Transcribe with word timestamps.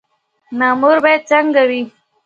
مامور 0.59 0.97
باید 1.03 1.21
څنګه 1.29 1.61
وي؟ 1.69 1.81